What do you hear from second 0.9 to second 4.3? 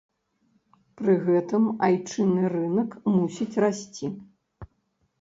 Пры гэтым айчынны рынак мусіць расці.